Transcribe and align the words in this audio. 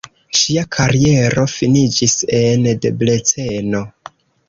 Ŝia 0.37 0.63
kariero 0.75 1.45
finiĝis 1.57 2.17
en 2.41 2.69
Debreceno. 2.89 3.89